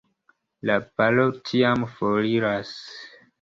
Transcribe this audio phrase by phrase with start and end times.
[0.69, 2.73] La paro tiam foriras.